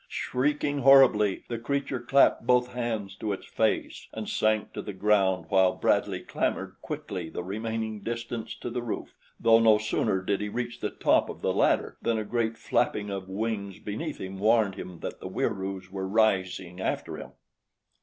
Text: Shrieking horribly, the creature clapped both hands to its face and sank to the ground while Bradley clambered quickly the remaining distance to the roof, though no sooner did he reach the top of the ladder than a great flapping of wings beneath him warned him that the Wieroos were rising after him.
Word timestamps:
Shrieking 0.09 0.79
horribly, 0.79 1.43
the 1.47 1.59
creature 1.59 1.99
clapped 1.99 2.47
both 2.47 2.73
hands 2.73 3.15
to 3.17 3.31
its 3.33 3.45
face 3.45 4.07
and 4.11 4.27
sank 4.27 4.73
to 4.73 4.81
the 4.81 4.93
ground 4.93 5.45
while 5.49 5.75
Bradley 5.75 6.21
clambered 6.21 6.77
quickly 6.81 7.29
the 7.29 7.43
remaining 7.43 7.99
distance 7.99 8.55
to 8.61 8.71
the 8.71 8.81
roof, 8.81 9.13
though 9.39 9.59
no 9.59 9.77
sooner 9.77 10.19
did 10.23 10.41
he 10.41 10.49
reach 10.49 10.79
the 10.79 10.89
top 10.89 11.29
of 11.29 11.41
the 11.43 11.53
ladder 11.53 11.97
than 12.01 12.17
a 12.17 12.23
great 12.25 12.57
flapping 12.57 13.11
of 13.11 13.29
wings 13.29 13.77
beneath 13.77 14.17
him 14.19 14.39
warned 14.39 14.73
him 14.73 15.01
that 15.01 15.19
the 15.19 15.29
Wieroos 15.29 15.91
were 15.91 16.07
rising 16.07 16.79
after 16.81 17.17
him. 17.17 17.33